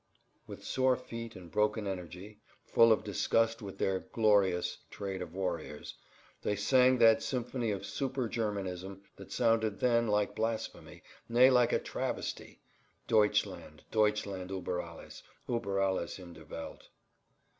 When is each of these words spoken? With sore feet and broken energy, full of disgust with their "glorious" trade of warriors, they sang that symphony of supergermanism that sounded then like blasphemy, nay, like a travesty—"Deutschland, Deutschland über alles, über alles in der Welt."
With 0.47 0.63
sore 0.63 0.95
feet 0.95 1.35
and 1.35 1.51
broken 1.51 1.85
energy, 1.85 2.39
full 2.65 2.91
of 2.91 3.03
disgust 3.03 3.61
with 3.61 3.77
their 3.77 3.99
"glorious" 3.99 4.79
trade 4.89 5.21
of 5.21 5.35
warriors, 5.35 5.93
they 6.41 6.55
sang 6.55 6.97
that 6.97 7.21
symphony 7.21 7.69
of 7.69 7.81
supergermanism 7.83 8.99
that 9.17 9.31
sounded 9.31 9.79
then 9.79 10.07
like 10.07 10.35
blasphemy, 10.35 11.03
nay, 11.29 11.51
like 11.51 11.71
a 11.71 11.77
travesty—"Deutschland, 11.77 13.83
Deutschland 13.91 14.49
über 14.49 14.81
alles, 14.83 15.21
über 15.47 15.79
alles 15.79 16.17
in 16.17 16.33
der 16.33 16.45
Welt." 16.45 16.89